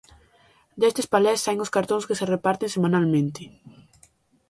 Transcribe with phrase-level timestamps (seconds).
[0.81, 3.41] Destes palés saen os cartóns que se reparten semanalmente.